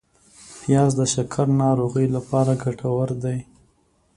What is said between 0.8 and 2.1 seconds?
د شکر ناروغۍ